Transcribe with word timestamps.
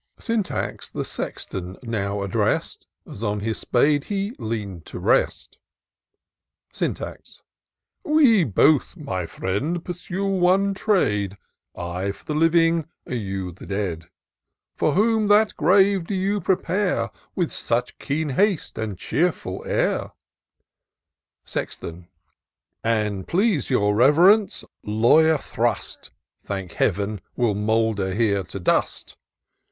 Sjnitax 0.19 0.91
the 0.91 1.05
Sexton 1.05 1.77
now 1.83 2.23
addressed. 2.23 2.87
As 3.05 3.23
on 3.23 3.41
his 3.41 3.59
spade 3.59 4.05
he 4.05 4.35
lean'd 4.39 4.83
to 4.87 4.97
rest. 4.97 5.59
Syntax." 6.73 7.43
We 8.17 8.43
both, 8.43 8.97
my 8.97 9.27
fi:iend, 9.27 9.83
pursue 9.85 10.25
one 10.25 10.73
trade, 10.73 11.37
I 11.75 12.11
for 12.13 12.25
the 12.25 12.33
living, 12.33 12.87
you 13.05 13.51
the 13.51 13.67
dead. 13.67 14.09
For 14.75 14.93
whom 14.93 15.27
that 15.27 15.55
grave 15.55 16.05
do 16.07 16.15
you 16.15 16.41
prepare 16.41 17.11
With 17.35 17.51
such 17.51 17.99
keen 17.99 18.29
haste 18.29 18.79
and 18.79 18.97
cheerful 18.97 19.63
air?" 19.67 20.01
IN 20.01 20.07
SEARCH 21.45 21.75
OF 21.75 21.79
THE 21.79 21.87
PICTURESQUE. 21.89 22.09
79 22.81 22.81
Sexton. 22.81 22.83
"An* 22.83 23.23
please 23.25 23.67
yourRev'rence, 23.67 24.63
Latvyer 24.83 25.39
Thrust, 25.39 26.09
Thank 26.43 26.71
Heav'n! 26.71 27.21
will 27.35 27.53
moulder 27.53 28.15
here 28.15 28.41
to 28.45 28.59
dust. 28.59 29.15